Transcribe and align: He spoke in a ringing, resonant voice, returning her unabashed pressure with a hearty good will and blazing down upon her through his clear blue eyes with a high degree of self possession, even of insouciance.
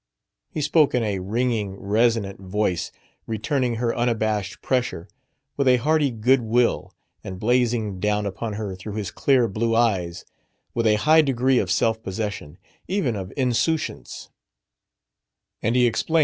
He 0.49 0.61
spoke 0.61 0.95
in 0.95 1.03
a 1.03 1.19
ringing, 1.19 1.75
resonant 1.79 2.39
voice, 2.39 2.91
returning 3.27 3.75
her 3.75 3.95
unabashed 3.95 4.59
pressure 4.63 5.07
with 5.57 5.67
a 5.67 5.77
hearty 5.77 6.09
good 6.09 6.41
will 6.41 6.95
and 7.23 7.39
blazing 7.39 7.99
down 7.99 8.25
upon 8.25 8.53
her 8.53 8.75
through 8.75 8.95
his 8.95 9.11
clear 9.11 9.47
blue 9.47 9.75
eyes 9.75 10.25
with 10.73 10.87
a 10.87 10.95
high 10.95 11.21
degree 11.21 11.59
of 11.59 11.69
self 11.69 12.01
possession, 12.01 12.57
even 12.87 13.15
of 13.15 13.31
insouciance. 13.37 14.31